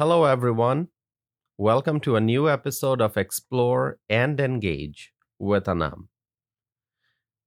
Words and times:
Hello, 0.00 0.24
everyone. 0.24 0.88
Welcome 1.58 2.00
to 2.00 2.16
a 2.16 2.22
new 2.22 2.48
episode 2.48 3.02
of 3.02 3.18
Explore 3.18 3.98
and 4.08 4.40
Engage 4.40 5.12
with 5.38 5.68
Anam. 5.68 6.08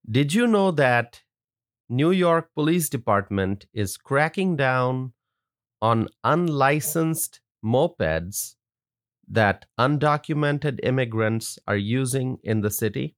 Did 0.08 0.36
you 0.36 0.46
know 0.46 0.70
that 0.70 1.24
New 1.90 2.12
York 2.12 2.52
Police 2.54 2.90
Department 2.90 3.66
is 3.74 3.98
cracking 3.98 4.56
down 4.56 5.14
on 5.82 6.10
unlicensed 6.24 7.42
mopeds 7.66 8.54
that 9.28 9.66
undocumented 9.80 10.80
immigrants 10.84 11.58
are 11.66 11.76
using 11.76 12.38
in 12.44 12.62
the 12.62 12.70
city? 12.70 13.16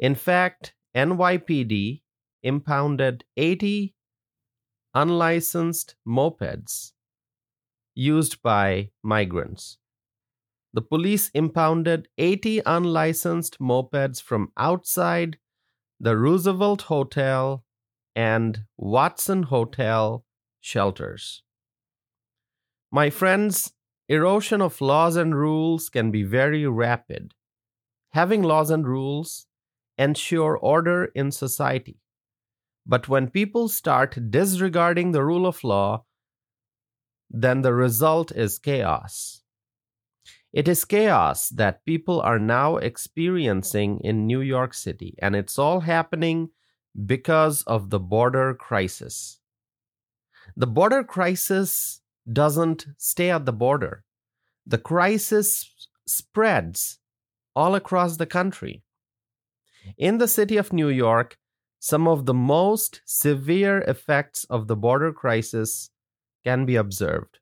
In 0.00 0.16
fact, 0.16 0.74
NYPD 0.96 2.02
impounded 2.42 3.22
80 3.36 3.94
unlicensed 4.92 5.94
mopeds 6.04 6.90
used 7.94 8.42
by 8.42 8.90
migrants. 9.02 9.78
The 10.72 10.82
police 10.82 11.30
impounded 11.34 12.08
80 12.16 12.62
unlicensed 12.64 13.58
mopeds 13.60 14.22
from 14.22 14.52
outside 14.56 15.38
the 16.00 16.16
Roosevelt 16.16 16.82
Hotel 16.82 17.64
and 18.16 18.64
Watson 18.76 19.44
Hotel 19.44 20.24
shelters. 20.60 21.42
My 22.90 23.10
friends, 23.10 23.72
erosion 24.08 24.60
of 24.60 24.80
laws 24.80 25.16
and 25.16 25.36
rules 25.36 25.88
can 25.88 26.10
be 26.10 26.22
very 26.22 26.66
rapid. 26.66 27.34
Having 28.12 28.42
laws 28.42 28.70
and 28.70 28.86
rules 28.86 29.46
ensure 29.96 30.56
order 30.56 31.06
in 31.14 31.30
society. 31.30 32.00
But 32.86 33.08
when 33.08 33.30
people 33.30 33.68
start 33.68 34.30
disregarding 34.30 35.12
the 35.12 35.24
rule 35.24 35.46
of 35.46 35.62
law, 35.62 36.04
then 37.32 37.62
the 37.62 37.72
result 37.72 38.30
is 38.30 38.58
chaos. 38.58 39.40
It 40.52 40.68
is 40.68 40.84
chaos 40.84 41.48
that 41.48 41.84
people 41.86 42.20
are 42.20 42.38
now 42.38 42.76
experiencing 42.76 44.00
in 44.00 44.26
New 44.26 44.42
York 44.42 44.74
City, 44.74 45.16
and 45.22 45.34
it's 45.34 45.58
all 45.58 45.80
happening 45.80 46.50
because 47.06 47.62
of 47.62 47.88
the 47.88 47.98
border 47.98 48.52
crisis. 48.52 49.40
The 50.54 50.66
border 50.66 51.02
crisis 51.02 52.02
doesn't 52.30 52.86
stay 52.98 53.30
at 53.30 53.46
the 53.46 53.52
border, 53.52 54.04
the 54.66 54.78
crisis 54.78 55.72
spreads 56.06 56.98
all 57.56 57.74
across 57.74 58.18
the 58.18 58.26
country. 58.26 58.82
In 59.96 60.18
the 60.18 60.28
city 60.28 60.58
of 60.58 60.72
New 60.72 60.88
York, 60.88 61.38
some 61.80 62.06
of 62.06 62.26
the 62.26 62.34
most 62.34 63.00
severe 63.06 63.78
effects 63.88 64.44
of 64.44 64.68
the 64.68 64.76
border 64.76 65.12
crisis 65.12 65.90
can 66.44 66.64
be 66.64 66.76
observed. 66.76 67.38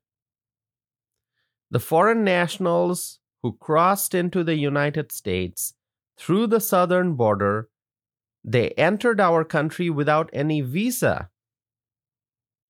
The 1.69 1.79
foreign 1.79 2.23
nationals 2.23 3.19
who 3.41 3.53
crossed 3.53 4.13
into 4.13 4.43
the 4.43 4.55
United 4.55 5.11
States 5.11 5.73
through 6.17 6.47
the 6.47 6.59
southern 6.59 7.15
border, 7.15 7.69
they 8.43 8.69
entered 8.71 9.19
our 9.19 9.43
country 9.43 9.89
without 9.89 10.29
any 10.33 10.61
visa. 10.61 11.29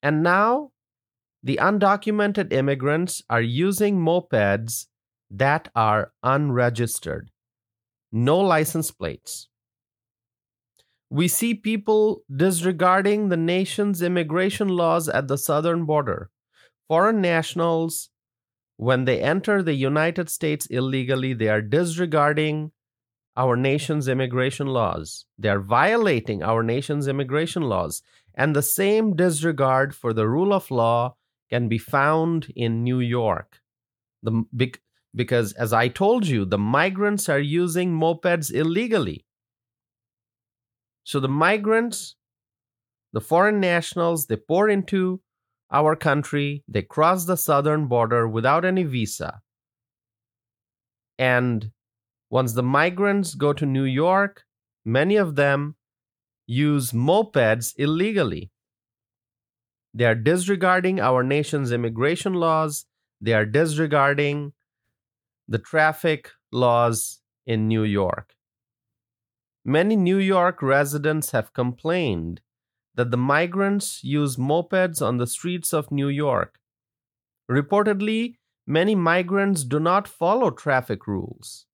And 0.04 0.24
now 0.24 0.72
the 1.44 1.60
undocumented 1.62 2.54
immigrants 2.54 3.22
are 3.30 3.42
using 3.42 3.98
mopeds 3.98 4.88
that 5.30 5.70
are 5.76 6.12
unregistered, 6.24 7.32
no 8.12 8.40
license 8.40 8.92
plates. 8.92 9.48
We 11.14 11.28
see 11.28 11.54
people 11.54 12.22
disregarding 12.34 13.28
the 13.28 13.36
nation's 13.36 14.02
immigration 14.02 14.70
laws 14.70 15.10
at 15.10 15.28
the 15.28 15.38
southern 15.38 15.84
border. 15.84 16.30
Foreign 16.88 17.20
nationals, 17.20 18.10
when 18.78 19.04
they 19.04 19.22
enter 19.22 19.62
the 19.62 19.74
United 19.74 20.30
States 20.30 20.68
illegally, 20.68 21.34
they 21.34 21.50
are 21.50 21.62
disregarding 21.62 22.72
our 23.36 23.58
nation's 23.58 24.08
immigration 24.08 24.68
laws. 24.68 25.26
They 25.38 25.50
are 25.50 25.60
violating 25.60 26.44
our 26.44 26.64
nation's 26.64 27.10
immigration 27.10 27.64
laws. 27.64 28.02
And 28.34 28.56
the 28.56 28.62
same 28.62 29.14
disregard 29.14 29.94
for 29.94 30.14
the 30.14 30.30
rule 30.30 30.54
of 30.54 30.72
law 30.72 31.18
can 31.50 31.68
be 31.68 31.78
found 31.78 32.54
in 32.56 32.86
New 32.86 33.02
York. 33.02 33.60
The, 34.24 34.46
because, 35.14 35.52
as 35.54 35.74
I 35.74 35.90
told 35.90 36.26
you, 36.26 36.46
the 36.46 36.58
migrants 36.58 37.28
are 37.28 37.40
using 37.40 37.92
mopeds 37.92 38.50
illegally. 38.50 39.26
So 41.04 41.20
the 41.20 41.28
migrants, 41.28 42.16
the 43.14 43.22
foreign 43.22 43.60
nationals, 43.60 44.28
they 44.28 44.36
pour 44.36 44.70
into 44.70 45.22
our 45.72 45.96
country, 45.96 46.64
they 46.68 46.82
cross 46.82 47.26
the 47.26 47.38
southern 47.38 47.88
border 47.88 48.28
without 48.28 48.66
any 48.66 48.84
visa. 48.84 49.42
And 51.18 51.72
once 52.30 52.54
the 52.54 52.64
migrants 52.64 53.36
go 53.36 53.54
to 53.54 53.66
New 53.66 53.84
York, 53.84 54.44
many 54.86 55.16
of 55.16 55.36
them 55.36 55.76
use 56.48 56.92
mopeds 56.92 57.74
illegally. 57.78 58.52
They 59.94 60.06
are 60.06 60.16
disregarding 60.16 61.00
our 61.00 61.24
nation's 61.24 61.72
immigration 61.72 62.34
laws. 62.34 62.86
They 63.20 63.34
are 63.34 63.46
disregarding 63.46 64.54
the 65.48 65.60
traffic 65.60 66.32
laws 66.52 67.22
in 67.46 67.68
New 67.68 67.84
York. 67.84 68.34
Many 69.64 69.96
New 69.96 70.18
York 70.18 70.62
residents 70.62 71.32
have 71.32 71.54
complained 71.54 72.42
that 72.96 73.12
the 73.12 73.18
migrants 73.18 74.04
use 74.04 74.36
mopeds 74.36 75.02
on 75.02 75.18
the 75.18 75.28
streets 75.28 75.72
of 75.72 75.92
New 75.92 76.10
York. 76.10 76.60
Reportedly, 77.50 78.36
many 78.66 78.96
migrants 78.96 79.64
do 79.64 79.80
not 79.80 80.08
follow 80.08 80.50
traffic 80.50 81.06
rules. 81.08 81.66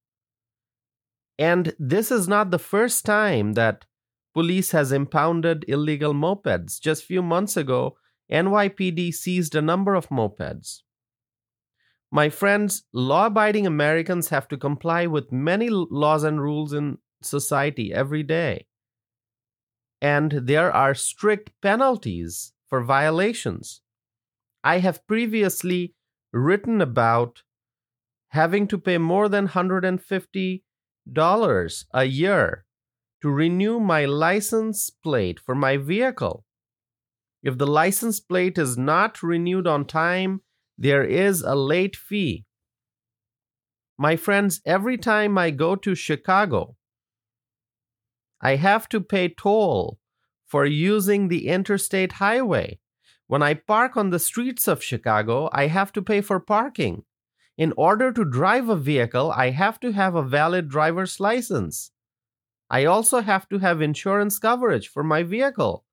And 1.39 1.73
this 1.79 2.11
is 2.11 2.27
not 2.27 2.51
the 2.51 2.59
first 2.59 3.05
time 3.05 3.53
that 3.53 3.85
police 4.33 4.71
has 4.71 4.91
impounded 4.91 5.63
illegal 5.67 6.13
mopeds. 6.13 6.79
Just 6.81 7.05
few 7.05 7.21
months 7.21 7.55
ago, 7.55 7.97
NYPD 8.31 9.13
seized 9.13 9.55
a 9.55 9.61
number 9.61 9.95
of 9.95 10.09
mopeds. 10.09 10.81
My 12.11 12.29
friends, 12.29 12.83
law 12.93 13.27
abiding 13.27 13.67
Americans 13.67 14.29
have 14.29 14.47
to 14.49 14.57
comply 14.57 15.07
with 15.07 15.31
many 15.31 15.69
laws 15.69 16.23
and 16.23 16.41
rules 16.41 16.73
in 16.73 16.97
society 17.21 17.93
every 17.93 18.23
day. 18.23 18.67
And 20.01 20.31
there 20.31 20.71
are 20.71 20.93
strict 20.93 21.51
penalties 21.61 22.53
for 22.67 22.83
violations. 22.83 23.81
I 24.63 24.79
have 24.79 25.05
previously 25.07 25.93
written 26.31 26.81
about 26.81 27.43
having 28.29 28.67
to 28.67 28.77
pay 28.77 28.97
more 28.97 29.29
than 29.29 29.49
$150 29.49 30.61
a 31.93 32.03
year 32.03 32.65
to 33.21 33.29
renew 33.29 33.79
my 33.79 34.05
license 34.05 34.89
plate 34.89 35.39
for 35.39 35.55
my 35.55 35.77
vehicle. 35.77 36.43
If 37.41 37.57
the 37.57 37.67
license 37.67 38.19
plate 38.19 38.57
is 38.57 38.77
not 38.77 39.23
renewed 39.23 39.67
on 39.67 39.85
time, 39.85 40.41
there 40.77 41.03
is 41.03 41.41
a 41.41 41.55
late 41.55 41.95
fee. 41.95 42.45
My 43.97 44.15
friends, 44.15 44.61
every 44.65 44.97
time 44.97 45.37
I 45.37 45.49
go 45.49 45.75
to 45.75 45.95
Chicago, 45.95 46.76
I 48.41 48.55
have 48.55 48.87
to 48.89 49.01
pay 49.01 49.29
toll 49.29 49.99
for 50.45 50.65
using 50.65 51.27
the 51.27 51.47
interstate 51.47 52.13
highway. 52.13 52.79
When 53.27 53.43
I 53.43 53.55
park 53.55 53.97
on 53.97 54.09
the 54.09 54.19
streets 54.19 54.67
of 54.67 54.83
Chicago, 54.83 55.49
I 55.51 55.67
have 55.67 55.91
to 55.93 56.01
pay 56.01 56.21
for 56.21 56.39
parking. 56.39 57.03
In 57.57 57.73
order 57.75 58.13
to 58.13 58.23
drive 58.23 58.69
a 58.69 58.75
vehicle, 58.75 59.31
I 59.31 59.49
have 59.49 59.79
to 59.81 59.91
have 59.91 60.15
a 60.15 60.23
valid 60.23 60.69
driver's 60.69 61.19
license. 61.19 61.91
I 62.69 62.85
also 62.85 63.21
have 63.21 63.49
to 63.49 63.59
have 63.59 63.81
insurance 63.81 64.39
coverage 64.39 64.87
for 64.87 65.03
my 65.03 65.23
vehicle. 65.23 65.83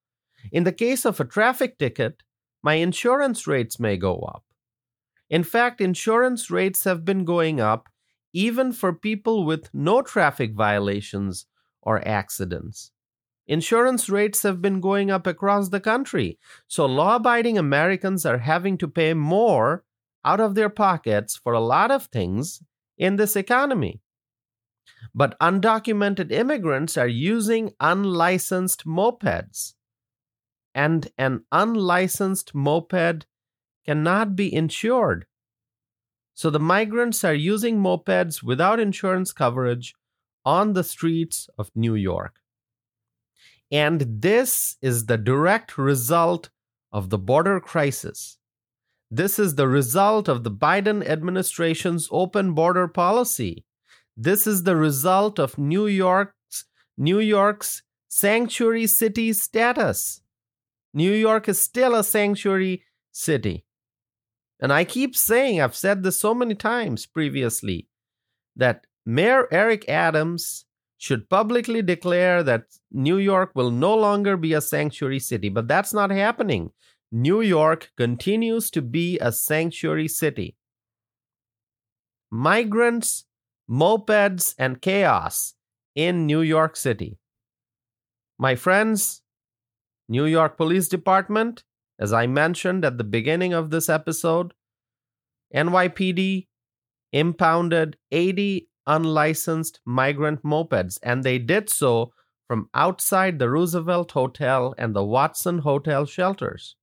In 0.53 0.65
the 0.65 0.73
case 0.73 1.05
of 1.05 1.19
a 1.19 1.25
traffic 1.25 1.79
ticket, 1.79 2.23
my 2.63 2.75
insurance 2.75 3.47
rates 3.47 3.81
may 3.81 3.97
go 3.97 4.19
up. 4.21 4.45
In 5.31 5.43
fact, 5.43 5.81
insurance 5.81 6.51
rates 6.51 6.85
have 6.85 7.05
been 7.05 7.25
going 7.25 7.61
up 7.61 7.89
even 8.33 8.73
for 8.73 8.93
people 8.93 9.45
with 9.45 9.71
no 9.73 10.03
traffic 10.03 10.55
violations 10.55 11.47
or 11.85 12.07
accidents. 12.07 12.91
Insurance 13.47 14.09
rates 14.09 14.43
have 14.43 14.63
been 14.63 14.81
going 14.81 15.11
up 15.11 15.27
across 15.27 15.69
the 15.69 15.81
country, 15.81 16.39
so 16.67 16.87
law 16.87 17.17
abiding 17.17 17.59
Americans 17.59 18.25
are 18.25 18.39
having 18.39 18.79
to 18.79 18.89
pay 18.89 19.13
more 19.15 19.85
out 20.25 20.41
of 20.41 20.55
their 20.55 20.71
pockets 20.71 21.37
for 21.37 21.53
a 21.53 21.61
lot 21.61 21.91
of 21.91 22.07
things 22.07 22.63
in 22.97 23.17
this 23.17 23.37
economy. 23.37 24.01
But 25.15 25.39
undocumented 25.41 26.33
immigrants 26.33 26.97
are 26.97 27.09
using 27.09 27.73
unlicensed 27.81 28.87
mopeds. 28.87 29.75
And 30.75 31.09
an 31.19 31.45
unlicensed 31.53 32.55
moped 32.55 33.27
cannot 33.85 34.35
be 34.35 34.53
insured. 34.53 35.27
So 36.35 36.51
the 36.51 36.59
migrants 36.59 37.23
are 37.23 37.35
using 37.35 37.79
mopeds 37.79 38.43
without 38.43 38.81
insurance 38.81 39.33
coverage 39.33 39.95
on 40.45 40.73
the 40.73 40.85
streets 40.85 41.49
of 41.59 41.71
New 41.75 41.95
York. 41.95 42.41
And 43.71 44.07
this 44.21 44.77
is 44.83 45.07
the 45.07 45.19
direct 45.19 45.79
result 45.79 46.51
of 46.93 47.11
the 47.11 47.19
border 47.19 47.61
crisis. 47.61 48.39
This 49.11 49.39
is 49.39 49.55
the 49.55 49.69
result 49.69 50.29
of 50.29 50.45
the 50.45 50.51
Biden 50.51 51.07
administration's 51.07 52.09
open 52.11 52.53
border 52.53 52.89
policy. 52.89 53.65
This 54.17 54.47
is 54.47 54.63
the 54.63 54.77
result 54.77 55.39
of 55.39 55.59
New 55.59 55.87
York's 55.87 56.67
New 56.97 57.19
York's 57.19 57.83
sanctuary 58.09 58.87
city 58.87 59.33
status. 59.33 60.21
New 60.93 61.13
York 61.13 61.49
is 61.49 61.59
still 61.59 61.97
a 61.97 62.05
sanctuary 62.05 62.85
city. 63.11 63.65
And 64.61 64.73
I 64.73 64.85
keep 64.85 65.17
saying, 65.17 65.61
I've 65.61 65.75
said 65.75 66.05
this 66.05 66.21
so 66.21 66.33
many 66.33 66.55
times 66.55 67.07
previously, 67.07 67.89
that 68.55 68.87
Mayor 69.07 69.49
Eric 69.53 69.89
Adams 69.89 70.65
should 70.97 71.29
publicly 71.29 71.83
declare 71.83 72.43
that 72.43 72.65
New 72.91 73.19
York 73.19 73.51
will 73.55 73.71
no 73.71 73.95
longer 73.95 74.37
be 74.37 74.55
a 74.55 74.61
sanctuary 74.61 75.19
city, 75.19 75.49
but 75.49 75.69
that's 75.69 75.93
not 75.93 76.11
happening. 76.11 76.71
New 77.13 77.41
York 77.41 77.91
continues 77.97 78.71
to 78.71 78.81
be 78.81 79.19
a 79.19 79.31
sanctuary 79.31 80.09
city. 80.09 80.57
Migrants, 82.31 83.27
mopeds, 83.71 84.55
and 84.59 84.81
chaos 84.81 85.55
in 85.95 86.27
New 86.27 86.41
York 86.41 86.75
City. 86.75 87.19
My 88.39 88.57
friends, 88.57 89.23
New 90.09 90.25
York 90.25 90.57
Police 90.57 90.89
Department, 90.89 91.63
as 91.99 92.13
I 92.13 92.27
mentioned 92.27 92.85
at 92.85 92.99
the 92.99 93.05
beginning 93.05 93.53
of 93.53 93.71
this 93.71 93.89
episode, 93.89 94.55
NYPD 95.55 96.49
impounded 97.13 97.97
80 98.11 98.69
unlicensed 98.87 99.81
migrant 99.85 100.43
mopeds, 100.43 100.99
and 101.03 101.23
they 101.23 101.39
did 101.39 101.71
so 101.71 102.13
from 102.47 102.69
outside 102.75 103.39
the 103.39 103.51
Roosevelt 103.51 104.13
Hotel 104.13 104.75
and 104.77 104.95
the 104.95 105.05
Watson 105.05 105.61
Hotel 105.61 106.05
shelters. 106.05 106.77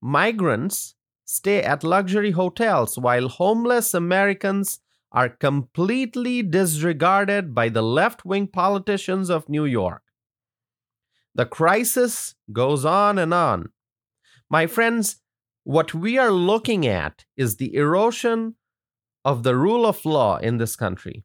Migrants 0.00 0.94
stay 1.24 1.62
at 1.62 1.84
luxury 1.84 2.30
hotels 2.30 2.98
while 2.98 3.28
homeless 3.28 3.92
Americans 3.92 4.80
are 5.10 5.28
completely 5.28 6.42
disregarded 6.42 7.54
by 7.54 7.68
the 7.68 7.82
left 7.82 8.24
wing 8.24 8.46
politicians 8.46 9.30
of 9.30 9.48
New 9.48 9.64
York. 9.64 10.02
The 11.34 11.46
crisis 11.46 12.34
goes 12.52 12.84
on 12.84 13.18
and 13.18 13.32
on. 13.32 13.70
My 14.50 14.66
friends, 14.66 15.16
what 15.64 15.92
we 15.94 16.18
are 16.18 16.30
looking 16.30 16.86
at 16.86 17.24
is 17.36 17.56
the 17.56 17.74
erosion 17.74 18.54
of 19.28 19.42
the 19.42 19.54
rule 19.54 19.84
of 19.84 20.06
law 20.06 20.38
in 20.38 20.56
this 20.56 20.74
country. 20.74 21.22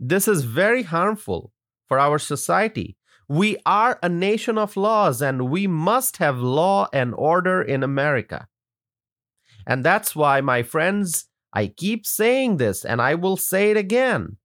This 0.00 0.26
is 0.26 0.42
very 0.42 0.82
harmful 0.82 1.52
for 1.86 1.96
our 2.00 2.18
society. 2.18 2.96
We 3.28 3.56
are 3.64 4.00
a 4.02 4.08
nation 4.08 4.58
of 4.58 4.76
laws 4.76 5.22
and 5.22 5.48
we 5.48 5.68
must 5.68 6.16
have 6.16 6.38
law 6.38 6.88
and 6.92 7.14
order 7.14 7.62
in 7.62 7.84
America. 7.84 8.48
And 9.64 9.84
that's 9.84 10.16
why, 10.16 10.40
my 10.40 10.64
friends, 10.64 11.26
I 11.52 11.68
keep 11.68 12.04
saying 12.04 12.56
this 12.56 12.84
and 12.84 13.00
I 13.00 13.14
will 13.14 13.36
say 13.36 13.70
it 13.70 13.76
again. 13.76 14.38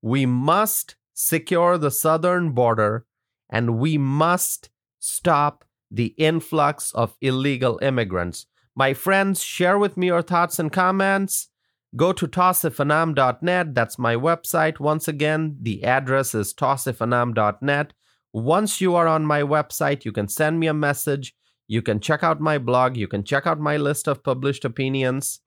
We 0.00 0.24
must 0.24 0.94
secure 1.14 1.76
the 1.76 1.90
southern 1.90 2.52
border 2.52 3.04
and 3.50 3.78
we 3.78 3.98
must 3.98 4.70
stop 5.00 5.64
the 5.90 6.14
influx 6.18 6.92
of 6.92 7.16
illegal 7.20 7.80
immigrants. 7.82 8.46
My 8.76 8.94
friends, 8.94 9.42
share 9.42 9.76
with 9.76 9.96
me 9.96 10.06
your 10.06 10.22
thoughts 10.22 10.60
and 10.60 10.70
comments. 10.70 11.48
Go 11.96 12.12
to 12.12 12.28
tawsifanam.net. 12.28 13.74
That's 13.74 13.98
my 13.98 14.14
website. 14.14 14.78
Once 14.78 15.08
again, 15.08 15.56
the 15.60 15.84
address 15.84 16.34
is 16.34 16.52
tawsifanam.net. 16.52 17.92
Once 18.32 18.80
you 18.80 18.94
are 18.94 19.06
on 19.06 19.24
my 19.24 19.42
website, 19.42 20.04
you 20.04 20.12
can 20.12 20.28
send 20.28 20.60
me 20.60 20.66
a 20.66 20.74
message. 20.74 21.34
You 21.66 21.80
can 21.82 22.00
check 22.00 22.22
out 22.22 22.40
my 22.40 22.58
blog. 22.58 22.96
You 22.96 23.08
can 23.08 23.24
check 23.24 23.46
out 23.46 23.58
my 23.58 23.76
list 23.76 24.06
of 24.06 24.22
published 24.22 24.64
opinions. 24.64 25.40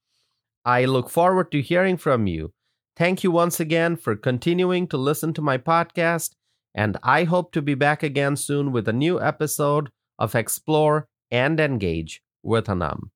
I 0.65 0.85
look 0.85 1.09
forward 1.09 1.51
to 1.51 1.61
hearing 1.61 1.97
from 1.97 2.27
you. 2.27 2.53
Thank 2.95 3.23
you 3.23 3.31
once 3.31 3.59
again 3.59 3.95
for 3.95 4.15
continuing 4.15 4.87
to 4.87 4.97
listen 4.97 5.33
to 5.33 5.41
my 5.41 5.57
podcast, 5.57 6.35
and 6.75 6.97
I 7.01 7.23
hope 7.23 7.51
to 7.53 7.61
be 7.61 7.73
back 7.73 8.03
again 8.03 8.35
soon 8.35 8.71
with 8.71 8.87
a 8.87 8.93
new 8.93 9.21
episode 9.21 9.89
of 10.19 10.35
Explore 10.35 11.07
and 11.31 11.59
Engage 11.59 12.21
with 12.43 12.69
Anam. 12.69 13.11